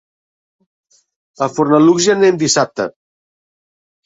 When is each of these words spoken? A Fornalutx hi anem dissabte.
A 1.47 1.49
Fornalutx 1.57 2.09
hi 2.09 2.11
anem 2.15 2.41
dissabte. 2.45 2.89